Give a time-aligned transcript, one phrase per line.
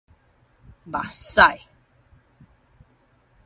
[0.87, 1.69] 目屎